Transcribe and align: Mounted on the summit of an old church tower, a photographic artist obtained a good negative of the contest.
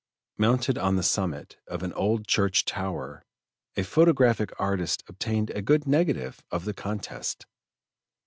Mounted 0.35 0.79
on 0.79 0.95
the 0.95 1.03
summit 1.03 1.57
of 1.67 1.83
an 1.83 1.93
old 1.93 2.25
church 2.25 2.65
tower, 2.65 3.23
a 3.77 3.83
photographic 3.83 4.51
artist 4.57 5.03
obtained 5.07 5.51
a 5.51 5.61
good 5.61 5.85
negative 5.85 6.43
of 6.49 6.65
the 6.65 6.73
contest. 6.73 7.45